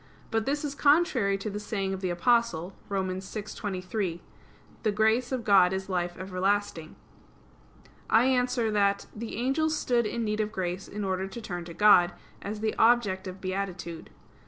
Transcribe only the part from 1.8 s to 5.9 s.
of the Apostle (Rom. 6:23): "The grace of God is